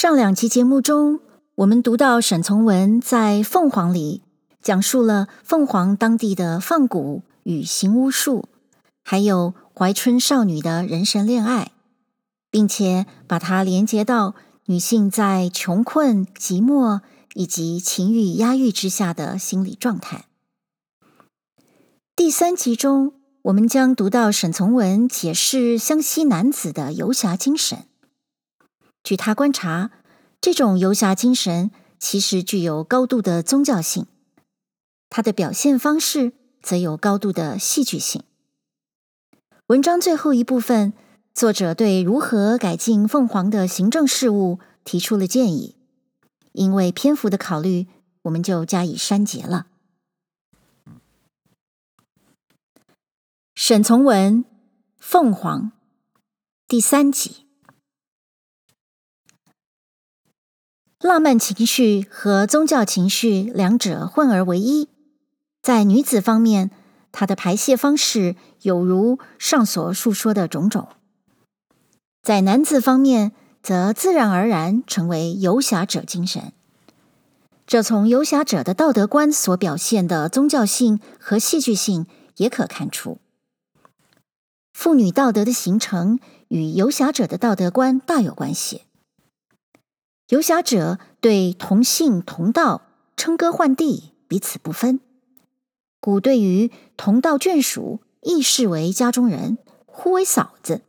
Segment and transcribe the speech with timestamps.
[0.00, 1.20] 上两期节目中，
[1.56, 4.22] 我们读到沈从文在《凤凰》里
[4.62, 8.48] 讲述了凤凰当地的放蛊与行巫术，
[9.04, 11.72] 还有怀春少女的人神恋爱，
[12.50, 17.00] 并且把它连接到女性在穷困、寂寞
[17.34, 20.24] 以及情欲压抑之下的心理状态。
[22.16, 23.12] 第三集中，
[23.42, 27.84] 我们将读到沈从文解释湘西男子的游侠精神。
[29.02, 29.90] 据他观察，
[30.40, 34.06] 这种游侠精神其实具有高度的宗教性，
[35.08, 36.32] 他的表现方式
[36.62, 38.22] 则有高度的戏剧性。
[39.66, 40.92] 文章最后一部分，
[41.34, 45.76] 作者对如何改进凤凰的行政事务提出了建议，
[46.52, 47.86] 因为篇幅的考虑，
[48.22, 49.66] 我们就加以删节了。
[53.54, 54.44] 沈从文
[54.98, 55.64] 《凤凰》
[56.66, 57.49] 第三集。
[61.00, 64.86] 浪漫情绪和宗教情绪两者混而为一。
[65.62, 66.70] 在女子方面，
[67.10, 70.88] 她的排泄方式有如上所述说的种种；
[72.22, 76.52] 在男子方面，则自然而然成为游侠者精神。
[77.66, 82.06] 这从游侠者的道德观所表现的宗教性和戏剧性
[82.36, 83.16] 也可看出。
[84.74, 88.82] 妇女道德的形成与游侠者的道德观大有关系。
[90.30, 92.82] 游侠者对同姓同道
[93.16, 95.00] 称哥唤弟，彼此不分，
[95.98, 100.82] 古对于同道眷属亦视为家中人，呼为嫂子。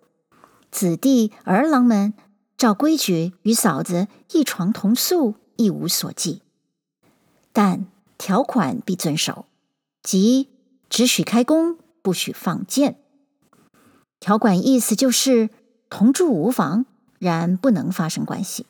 [0.70, 2.14] 子弟儿郎们
[2.56, 6.44] 照规矩与嫂子一床同宿，一无所忌。
[7.52, 7.88] 但
[8.20, 9.48] 条款必遵守，
[10.04, 10.50] 即
[10.88, 13.00] 只许开弓，不许放箭。
[14.20, 15.50] 条款意思就是
[15.90, 16.86] 同住无妨，
[17.18, 18.68] 然不能发生关系。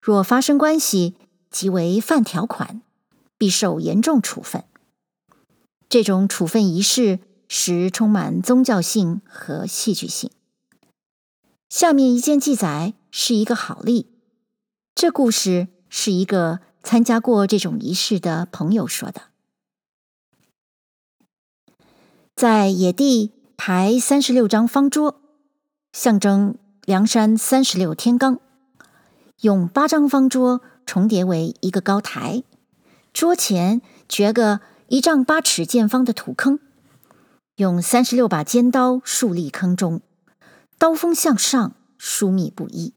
[0.00, 1.14] 若发生关系，
[1.50, 2.80] 即为犯条款，
[3.36, 4.64] 必受严重处分。
[5.88, 7.18] 这种处分仪式
[7.48, 10.30] 实充满宗教性和戏剧性。
[11.68, 14.06] 下面一件记载是一个好例。
[14.94, 19.22] 这故事是一个参加过这种仪式的朋友说的。
[22.34, 25.20] 在野地排三十六张方桌，
[25.92, 28.38] 象征梁山三十六天罡。
[29.40, 32.42] 用八张方桌重叠为一个高台，
[33.14, 36.58] 桌前掘个一丈八尺见方的土坑，
[37.56, 40.02] 用三十六把尖刀竖立坑中，
[40.76, 42.92] 刀锋向上，疏密不一。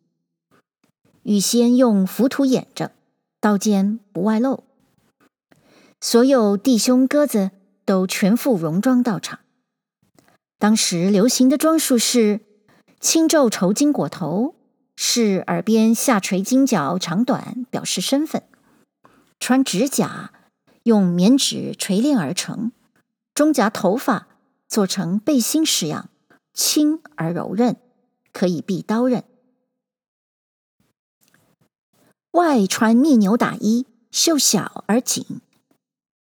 [1.21, 2.91] 预先用浮土掩着，
[3.39, 4.65] 刀尖不外露。
[6.01, 7.51] 所有弟兄哥子
[7.85, 9.39] 都全副戎装到场。
[10.59, 12.41] 当时流行的装束是
[12.99, 14.55] 青皱绸巾裹头。
[15.15, 18.41] 是耳边下垂金角长短，表示身份。
[19.39, 20.33] 穿指甲，
[20.85, 22.71] 用棉纸锤炼而成。
[23.35, 24.27] 中夹头发，
[24.67, 26.09] 做成背心式样，
[26.55, 27.75] 轻而柔韧，
[28.31, 29.23] 可以避刀刃。
[32.31, 35.41] 外穿密牛打衣，袖小而紧，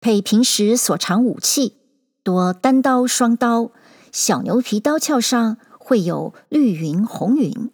[0.01, 1.77] 配平时所长武器，
[2.23, 3.71] 多单刀、双刀。
[4.11, 7.71] 小牛皮刀鞘上会有绿云、红云。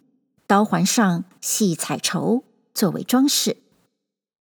[0.48, 2.42] 刀环上系彩绸
[2.72, 3.58] 作为装饰，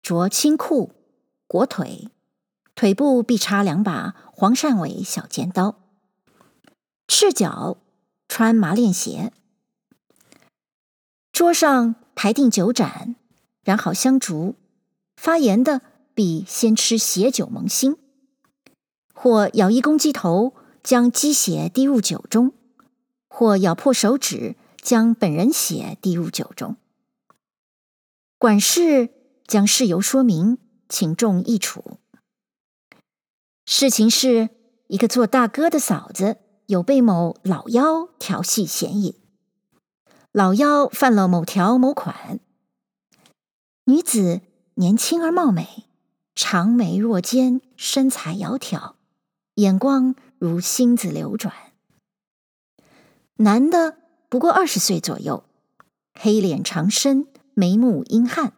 [0.01, 0.93] 着青裤，
[1.47, 2.07] 裹腿，
[2.75, 5.75] 腿部必插两把黄鉝尾小尖刀。
[7.09, 7.75] 赤脚
[8.29, 9.33] 穿麻链鞋。
[11.33, 13.17] 桌上排定酒盏，
[13.65, 14.55] 燃好香烛，
[15.17, 15.81] 发言的
[16.13, 17.97] 必先吃血酒蒙心，
[19.13, 22.53] 或咬一公鸡头，将鸡血滴入酒中，
[23.27, 24.55] 或咬破手指。
[24.81, 26.77] 将本人血滴入酒中，
[28.37, 29.09] 管事
[29.45, 31.99] 将事由说明，请众议处。
[33.65, 34.49] 事情是
[34.87, 36.37] 一个做大哥的嫂子
[36.67, 39.19] 有被某老妖调戏嫌疑，
[40.31, 42.39] 老妖犯了某条某款。
[43.85, 44.41] 女子
[44.75, 45.85] 年轻而貌美，
[46.33, 48.93] 长眉若尖，身材窈窕，
[49.55, 51.53] 眼光如星子流转。
[53.37, 53.97] 男的。
[54.29, 55.45] 不过二十岁左右，
[56.13, 58.53] 黑脸长身，眉目阴汉。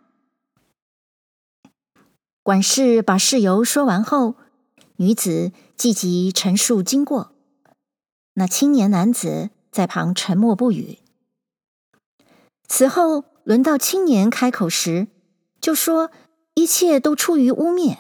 [2.42, 4.36] 管事把事由说完后，
[4.96, 7.32] 女子积极陈述经过。
[8.34, 11.00] 那青年男子在旁沉默不语。
[12.68, 15.08] 此后轮到青年开口时，
[15.62, 16.10] 就说
[16.56, 17.98] 一切都出于污蔑。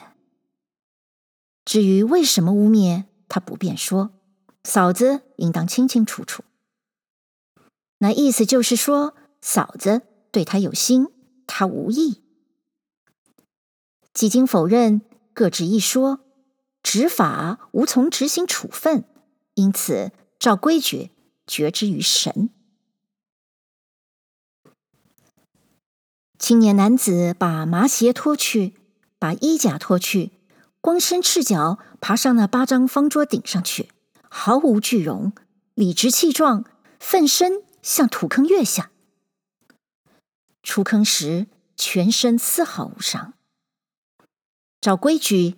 [1.66, 4.10] 至于为什么污蔑，他不便说，
[4.64, 6.44] 嫂子应当清清楚楚。
[8.00, 10.02] 那意思就是说，嫂子
[10.32, 11.08] 对他有心，
[11.48, 12.22] 他无意。
[14.14, 15.02] 几经否认，
[15.34, 16.20] 各执一说，
[16.82, 19.06] 执法无从执行处分，
[19.54, 21.12] 因此照规矩
[21.46, 22.50] 决之于神。
[26.38, 28.76] 青年男子把麻鞋脱去，
[29.20, 30.32] 把衣甲脱去，
[30.80, 33.90] 光身赤脚爬上那八张方桌顶上去，
[34.30, 35.34] 毫无惧容，
[35.74, 36.64] 理直气壮，
[36.98, 38.92] 奋身向土坑跃下。
[40.64, 43.34] 出坑时，全身丝毫无伤。
[44.82, 45.56] 照规矩，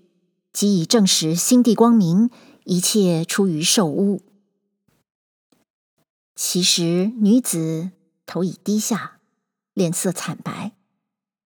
[0.51, 2.29] 即已证实心地光明，
[2.65, 4.21] 一切出于受污。
[6.35, 7.91] 其实女子
[8.25, 9.17] 头已低下。
[9.73, 10.73] 脸色惨白，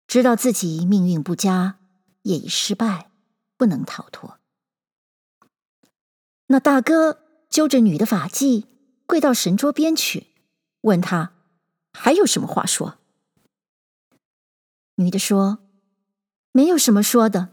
[0.06, 1.79] 知道自己命运不佳，
[2.23, 3.11] 业已失败，
[3.59, 4.38] 不能逃脱。
[6.47, 7.20] 那大哥
[7.50, 8.65] 揪着女的发髻，
[9.05, 10.29] 跪到神桌边去，
[10.85, 11.33] 问他
[11.93, 12.99] 还有什么话说。
[14.97, 15.59] 女的说
[16.53, 17.49] ：“没有什么说的，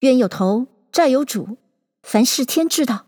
[0.00, 1.58] 冤有头，债有主，
[2.02, 3.06] 凡事天知道。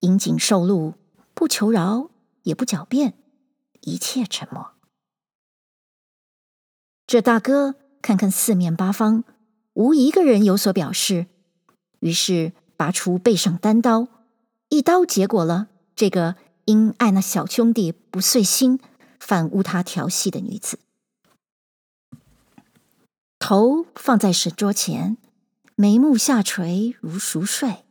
[0.00, 0.94] 引颈受戮，
[1.34, 2.10] 不求饶，
[2.42, 3.16] 也不狡辩。”
[3.82, 4.72] 一切沉默。
[7.06, 9.22] 这大哥看看四面八方，
[9.74, 11.26] 无一个人有所表示，
[12.00, 14.08] 于是拔出背上单刀，
[14.70, 16.34] 一刀结果了这个
[16.66, 18.78] 因爱那小兄弟不遂心，
[19.18, 20.78] 反诬他调戏的女子。
[23.38, 25.16] 头放在神桌前，
[25.74, 27.84] 眉目下垂如熟睡。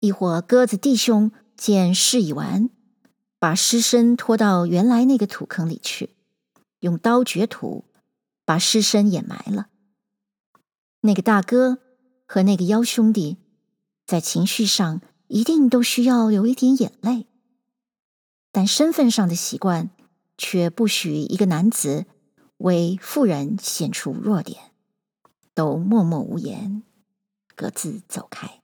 [0.00, 2.70] 一伙鸽子弟兄见事已完。
[3.38, 6.10] 把尸身拖到原来那个土坑里去，
[6.78, 7.84] 用刀掘土，
[8.44, 9.66] 把尸身掩埋了。
[11.00, 11.78] 那个大哥
[12.24, 13.38] 和那个幺兄弟，
[14.06, 17.26] 在情绪上一定都需要流一点眼泪，
[18.52, 19.88] 但身份上的习惯
[20.36, 22.04] 却不许一个男子
[22.58, 24.72] 为妇人显出弱点，
[25.54, 26.82] 都默默无言，
[27.56, 28.60] 各自走开。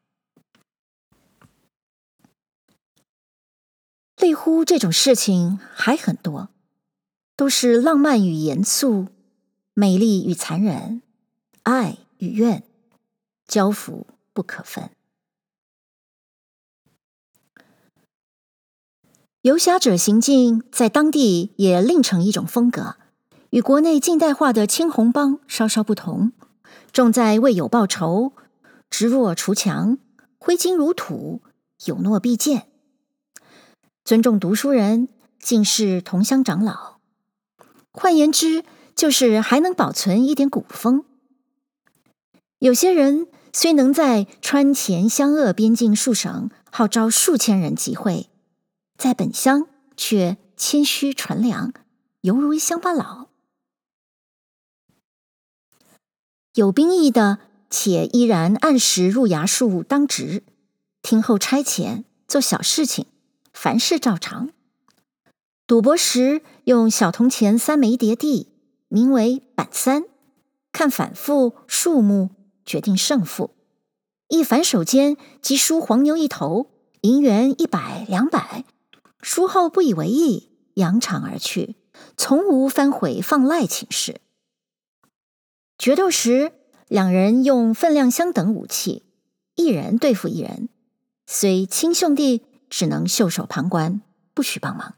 [4.17, 6.51] 类乎这种事情还很多，
[7.35, 9.07] 都是浪漫与严肃，
[9.73, 11.01] 美丽与残忍，
[11.63, 12.63] 爱与怨，
[13.47, 14.91] 交符不可分。
[19.43, 22.97] 游侠者行径在当地也另成一种风格，
[23.51, 26.33] 与国内近代化的青红帮稍稍不同，
[26.91, 28.33] 重在为友报仇，
[28.91, 29.99] 执弱除强，
[30.39, 31.41] 挥金如土，
[31.85, 32.67] 有诺必践。
[34.05, 35.09] 尊重读书人，
[35.39, 36.97] 敬事同乡长老。
[37.93, 38.65] 换言之，
[38.97, 41.05] 就是还能保存一点古风。
[42.59, 48.29] 有些人虽能在川黔湘鄂边境数省号召数千人集会，
[48.99, 51.73] 在本乡却谦虚纯良，
[52.23, 53.29] 犹如一乡巴佬。
[56.55, 57.39] 有兵役的，
[57.71, 60.43] 且依然按时入衙署当值，
[61.01, 63.07] 听候差遣，做小事情。
[63.53, 64.51] 凡事照常。
[65.69, 68.49] 赌博时用小铜钱三枚叠地，
[68.89, 70.07] 名为板三，
[70.73, 72.31] 看反复数目
[72.67, 73.55] 决定胜负。
[74.27, 76.71] 一反手间即输黄牛一头，
[77.03, 78.65] 银元一百两百。
[79.29, 81.77] 输后不以为意，扬长而去，
[82.17, 84.23] 从无翻悔放赖请示。
[85.77, 86.53] 决斗时，
[86.89, 89.03] 两人用分量相等武器，
[89.55, 90.71] 一人对付一人，
[91.27, 92.47] 虽亲兄弟。
[92.71, 94.01] 只能袖手旁观，
[94.33, 94.95] 不许帮忙。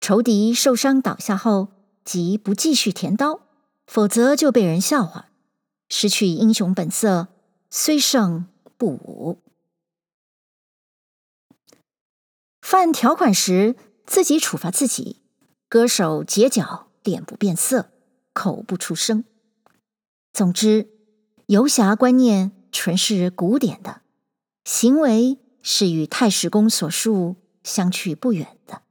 [0.00, 1.68] 仇敌受伤倒下后，
[2.04, 3.40] 即不继续填刀，
[3.86, 5.30] 否则就被人笑话，
[5.88, 7.28] 失去英雄本色，
[7.70, 9.43] 虽胜不武。
[12.64, 15.20] 犯条款时，自己处罚自己，
[15.68, 17.90] 割手截脚，脸不变色，
[18.32, 19.22] 口不出声。
[20.32, 20.88] 总之，
[21.48, 24.00] 游侠观念纯是古典的，
[24.64, 25.38] 行为。
[25.66, 28.82] 是与太史公所述相去不远的。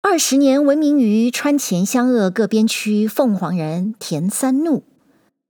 [0.00, 4.84] 二十年闻名于川黔湘鄂各边区凤凰人田三怒，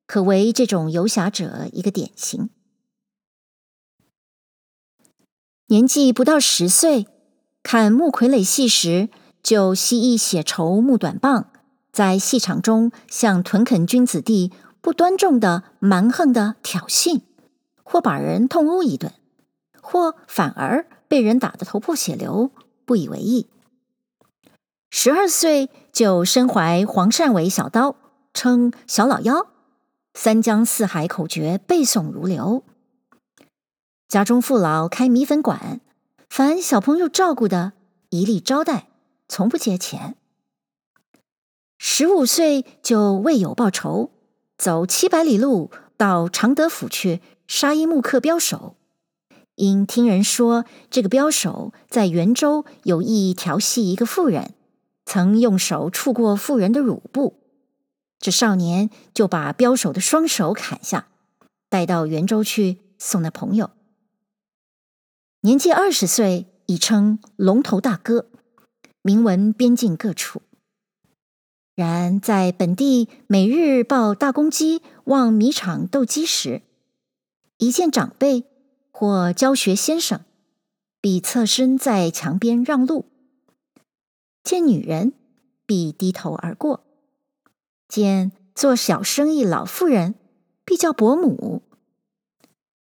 [0.09, 2.51] 可为这种游侠者一个典型。
[5.69, 7.07] 年纪不到十岁，
[7.63, 9.09] 看木傀儡戏时，
[9.43, 11.47] 就携一血绸木短棒，
[11.91, 14.53] 在戏场中向屯垦军子弟
[14.83, 17.23] 不端重的蛮横的挑衅。
[17.83, 19.13] 或把人痛殴一顿，
[19.81, 22.51] 或反而被人打得头破血流，
[22.85, 23.49] 不以为意。
[24.91, 27.97] 十二岁就身怀黄鳝尾小刀，
[28.33, 29.49] 称小老幺，
[30.15, 32.65] 三江四海口诀背诵如流。
[34.15, 35.81] 家中父老开米粉馆，
[36.31, 37.73] 凡小朋友照顾的，
[38.11, 38.87] 一力招待，
[39.27, 40.15] 从不借钱。
[41.79, 44.13] 十五岁就为友报仇，
[44.57, 48.77] 走七百里路到常德府去杀一木刻镖手。
[49.57, 54.55] 因听人说这个镖手在袁州有意调戏一个妇人，
[55.05, 57.41] 曾用手触过妇人的乳部，
[58.21, 61.09] 这少年就把镖手的双手砍下，
[61.69, 63.71] 带到袁州去送那朋友。
[65.45, 68.31] 年纪二十岁，已称龙头大哥，
[69.03, 70.41] 名闻边境各处。
[71.75, 76.63] 然在本地每日抱大公鸡往米场斗鸡时，
[77.59, 78.45] 一见长辈
[78.91, 80.23] 或教学先生，
[81.03, 83.05] 必侧身在墙边让路；
[84.43, 85.13] 见女人，
[85.67, 86.81] 必低头而过；
[87.87, 90.15] 见做小生意老妇人，
[90.65, 91.61] 必叫伯母；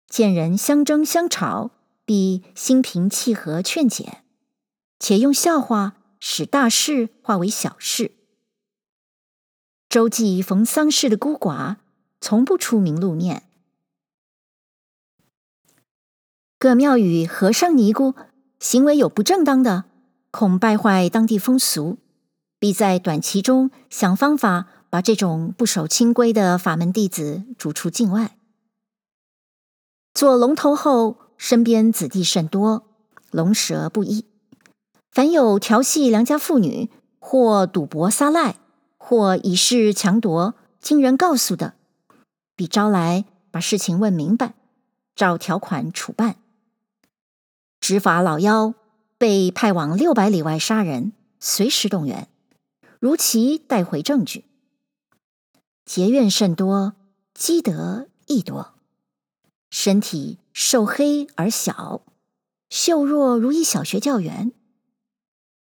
[0.10, 1.70] 见人相争相吵，
[2.08, 4.24] 必心平气和劝解，
[4.98, 8.14] 且用笑话使大事化为小事。
[9.90, 11.76] 周记逢丧事的孤寡，
[12.22, 13.44] 从不出名露面。
[16.58, 18.16] 各庙宇和尚尼姑
[18.58, 19.84] 行为有不正当的，
[20.32, 21.98] 恐败坏当地风俗，
[22.58, 28.38] 必在短期中想方法把这种不守清规的法门弟子逐出境外。
[30.14, 32.84] 做龙头后，身边子弟甚多，
[33.32, 34.26] 龙蛇不一。
[35.12, 36.90] 凡有调戏良家妇女，
[37.20, 38.58] 或赌博撒赖。
[39.00, 41.76] 或以势强夺，经人告诉的，
[42.58, 44.54] 必招来把事情问明白，
[45.16, 46.36] 照条款处办。
[47.80, 48.74] 执法老妖
[49.18, 52.28] 被派往六百里外杀人，随时动员，
[53.00, 54.44] 如期带回证据。
[55.86, 56.96] 结怨甚多，
[57.34, 58.77] 积德亦多。
[59.80, 62.02] 身体瘦黑而小，
[62.68, 64.52] 绣弱如一小学教员。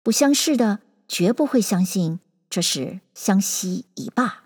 [0.01, 2.19] 不相识的，绝不会相信。
[2.49, 4.45] 这是湘西一霸。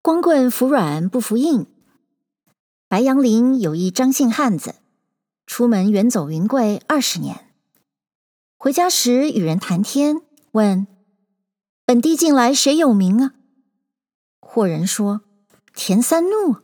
[0.00, 1.66] 光棍服软不服硬。
[2.86, 4.76] 白杨林有一张姓汉子，
[5.46, 7.52] 出门远走云贵二十年，
[8.56, 10.86] 回家时与人谈天，问
[11.84, 13.34] ：“本地近来谁有名啊？”
[14.54, 15.22] 或人说
[15.74, 16.56] ：“田三怒。”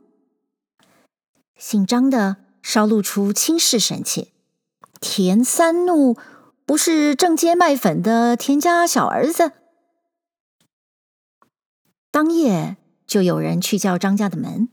[1.56, 4.34] 姓张的稍露出轻视神气，
[5.00, 6.14] 田三怒。
[6.66, 9.52] 不是正街卖粉的田家小儿子。
[12.10, 12.76] 当夜
[13.06, 14.68] 就有人去叫张家的门，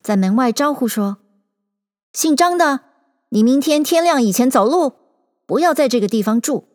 [0.00, 1.18] 在门外招呼说
[2.14, 2.82] ：“姓张的，
[3.30, 4.92] 你明天天亮以前走路，
[5.46, 6.68] 不要在这个地方住。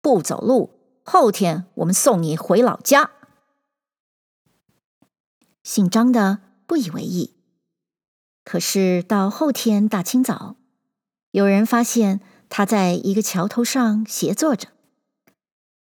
[0.00, 0.70] 不走路，
[1.02, 3.10] 后天我们送你回老家。”
[5.68, 7.34] 姓张的不以为意。
[8.42, 10.56] 可是到后天大清早，
[11.30, 12.22] 有人发现。
[12.50, 14.68] 他在一个桥头上斜坐着，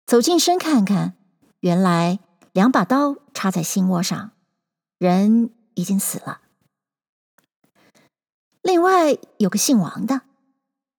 [0.05, 1.15] 走近身看看，
[1.61, 2.19] 原来
[2.53, 4.33] 两把刀插在心窝上，
[4.99, 6.43] 人已经死了。
[8.61, 10.21] 另外有个姓王的，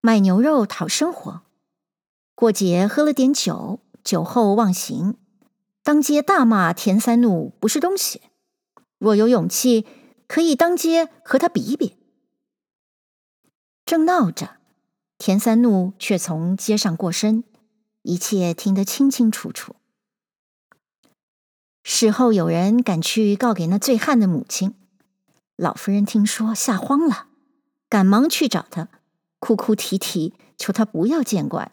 [0.00, 1.42] 卖牛肉讨生活，
[2.34, 5.16] 过节喝了点酒，酒后忘形，
[5.84, 8.20] 当街大骂田三怒不是东西。
[9.02, 9.84] 若有勇气，
[10.28, 11.96] 可以当街和他比一比。
[13.84, 14.58] 正闹着。
[15.18, 17.42] 田三怒却从街上过身，
[18.02, 19.74] 一切听得清清楚楚。
[21.82, 24.74] 事后有人赶去告给那醉汉的母亲，
[25.56, 27.26] 老夫人听说吓慌了，
[27.88, 28.88] 赶忙去找他，
[29.40, 31.72] 哭哭啼啼求他不要见怪，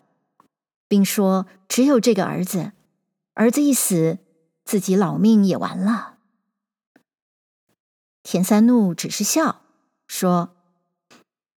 [0.88, 2.72] 并说只有这个儿子，
[3.36, 4.18] 儿子一死，
[4.66, 6.18] 自己老命也完了。
[8.32, 9.64] 田三怒只是笑
[10.06, 10.56] 说：“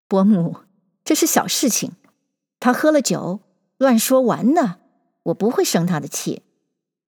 [0.09, 0.61] 伯母。”
[1.05, 1.93] 这是小事情，
[2.59, 3.41] 他喝了酒
[3.77, 4.79] 乱说完呢，
[5.25, 6.43] 我不会生他的气，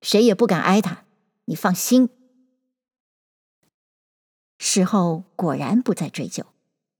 [0.02, 1.06] 谁也不敢挨他，
[1.46, 2.10] 你放心。
[4.58, 6.44] 事后果然不再追究，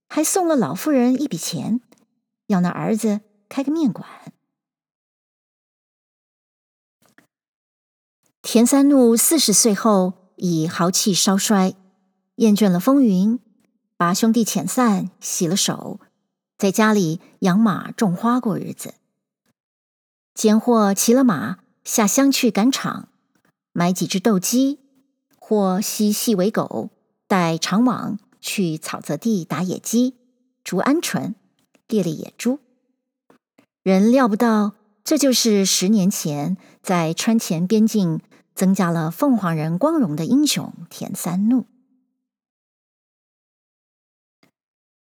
[0.09, 1.83] 还送了老妇人一笔钱，
[2.47, 4.09] 要那儿子开个面馆。
[8.41, 11.75] 田三怒四十岁后已豪气稍衰，
[12.37, 13.39] 厌倦了风云，
[13.97, 16.01] 把兄弟遣散，洗了手。
[16.59, 18.95] 在家里养马种花过日子，
[20.35, 23.09] 间或骑了马下乡去赶场，
[23.73, 24.79] 买几只斗鸡，
[25.39, 26.91] 或吸细尾狗，
[27.29, 30.15] 带长网去草泽地打野鸡、
[30.63, 31.35] 逐鹌鹑、
[31.87, 32.59] 猎猎野猪。
[33.83, 34.73] 人料不到，
[35.05, 38.21] 这就是十年前在川黔边境
[38.55, 41.67] 增加了凤凰人光荣的英雄田三怒。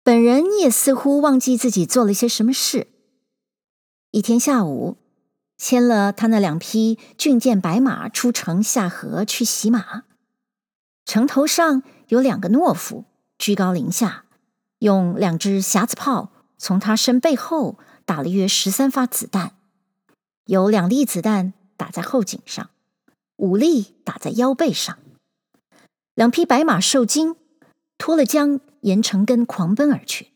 [0.04, 2.88] 本人也似乎忘记自己做了些什么事。
[4.10, 4.98] 一天下午，
[5.56, 10.02] 牵了他那两匹骏健白马出城下河去洗马，
[11.06, 13.06] 城头上有两个懦夫
[13.38, 14.26] 居高临下，
[14.80, 19.56] 用两只匣子炮从他身背后打了约十三发子弹，
[20.44, 22.68] 有两粒子弹打在后颈上，
[23.36, 24.98] 五粒打在腰背上。
[26.14, 27.36] 两匹白马受惊，
[27.96, 30.32] 脱了缰，沿城根狂奔而去。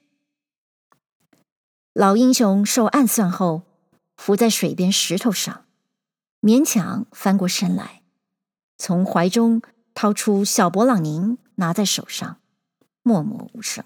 [1.93, 3.63] 老英雄受暗算后，
[4.17, 5.67] 伏在水边石头上，
[6.41, 8.03] 勉强翻过身来，
[8.79, 9.61] 从怀中
[9.93, 12.41] 掏出小勃朗宁，拿在手上，
[13.03, 13.85] 默默无声。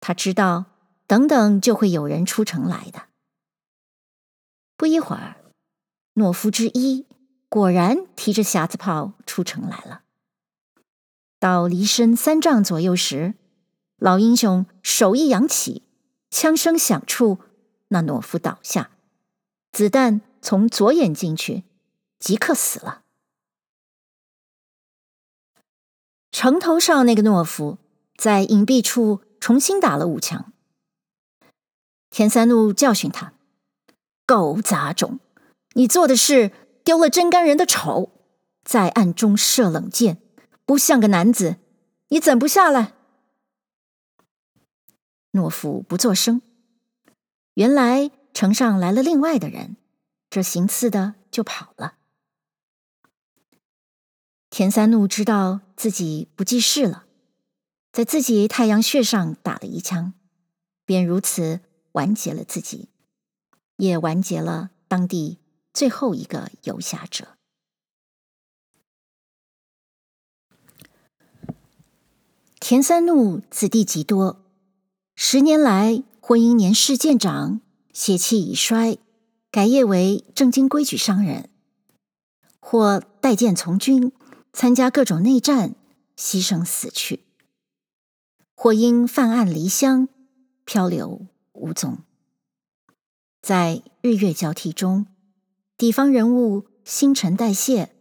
[0.00, 0.66] 他知道，
[1.06, 3.06] 等等就会有人出城来的。
[4.76, 5.36] 不一会儿，
[6.14, 7.06] 懦夫之一
[7.48, 10.02] 果然提着匣子炮出城来了。
[11.38, 13.34] 到离身三丈左右时，
[13.98, 15.82] 老英雄手一扬起，
[16.30, 17.38] 枪声响处，
[17.88, 18.90] 那懦夫倒下，
[19.70, 21.64] 子弹从左眼进去，
[22.18, 23.02] 即刻死了。
[26.32, 27.78] 城头上那个懦夫
[28.16, 30.52] 在隐蔽处重新打了五枪。
[32.10, 33.34] 田三怒教训他
[34.26, 35.20] ：“狗杂种，
[35.74, 36.52] 你做的事
[36.82, 38.10] 丢了真干人的丑，
[38.64, 40.22] 在暗中射冷箭。”
[40.66, 41.56] 不像个男子，
[42.08, 42.92] 你怎不下来？
[45.30, 46.42] 懦夫不作声。
[47.54, 49.76] 原来城上来了另外的人，
[50.28, 51.94] 这行刺的就跑了。
[54.50, 57.06] 田三怒知道自己不济事了，
[57.92, 60.14] 在自己太阳穴上打了一枪，
[60.84, 61.60] 便如此
[61.92, 62.88] 完结了自己，
[63.76, 65.38] 也完结了当地
[65.72, 67.35] 最后一个游侠者。
[72.68, 74.44] 田三怒子弟极多，
[75.14, 77.60] 十年来或因年事渐长，
[77.92, 78.98] 血气已衰，
[79.52, 81.44] 改业为正经规矩商人；
[82.58, 84.10] 或带剑从军，
[84.52, 85.76] 参加各种内战，
[86.16, 87.20] 牺牲死去；
[88.56, 90.08] 或因犯案离乡，
[90.64, 91.98] 漂流无踪。
[93.40, 95.06] 在日月交替中，
[95.76, 97.92] 地方人物新陈代谢，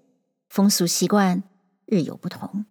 [0.49, 1.43] 风俗习惯
[1.85, 2.65] 日有不同。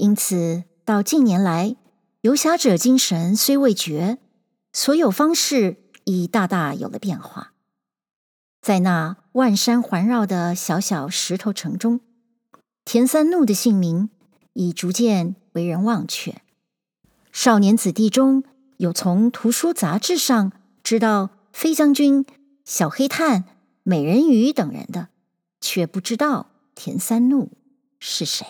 [0.00, 1.76] 因此，到近年来，
[2.22, 4.16] 游侠者精神虽未绝，
[4.72, 7.52] 所有方式已大大有了变化。
[8.62, 12.00] 在那万山环绕的小小石头城中，
[12.86, 14.08] 田三怒的姓名
[14.54, 16.40] 已逐渐为人忘却。
[17.30, 18.42] 少年子弟中
[18.78, 20.50] 有从图书杂志上
[20.82, 22.24] 知道飞将军、
[22.64, 23.44] 小黑炭、
[23.82, 25.08] 美人鱼等人的，
[25.60, 27.50] 却不知道田三怒
[27.98, 28.46] 是谁。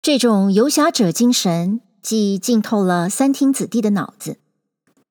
[0.00, 4.38] 这种游侠者精神，既浸透了三厅子弟的脑子，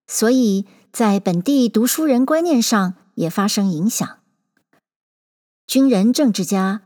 [0.07, 4.19] 所以在本地读书人观念上也发生影响。
[5.67, 6.83] 军人政治家，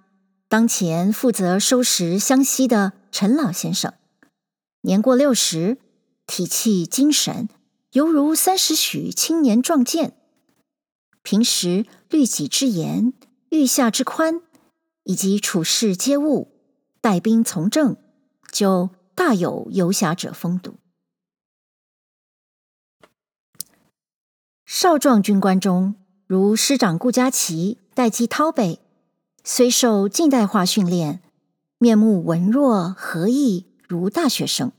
[0.50, 3.94] 当前负责收拾湘西的陈老先生，
[4.82, 5.78] 年过六十，
[6.26, 7.48] 体气精神
[7.92, 10.18] 犹如三十许青年壮健。
[11.22, 13.14] 平时律己之严，
[13.50, 14.42] 御下之宽，
[15.04, 16.52] 以及处事接物。
[17.02, 17.98] 带兵从政，
[18.52, 20.76] 就大有游侠者风度。
[24.68, 25.96] 少壮军官中，
[26.28, 28.80] 如师长顾嘉祺、戴季陶辈，
[29.44, 31.22] 虽受近代化训练，
[31.80, 34.72] 面目文弱和毅，如大学生，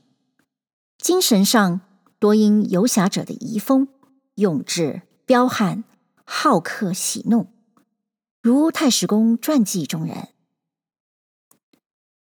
[0.97, 1.81] 精神上
[2.17, 3.89] 多因游侠者的遗风，
[4.35, 5.83] 勇志彪悍，
[6.23, 7.47] 好客喜怒，
[8.41, 10.29] 如太史公传记中人。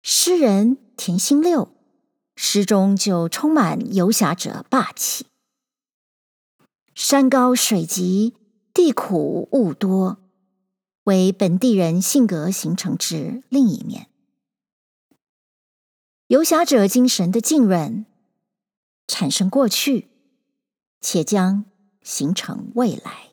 [0.02, 1.74] 诗人田心六
[2.36, 5.26] 诗中就充满游侠者霸气。
[6.94, 8.34] 山高水急，
[8.72, 10.18] 地苦物多，
[11.04, 14.08] 为本地人性格形成之另一面。
[16.26, 18.04] 游侠者精神的浸润，
[19.06, 20.08] 产生过去，
[21.00, 21.64] 且将
[22.02, 23.27] 形成未来。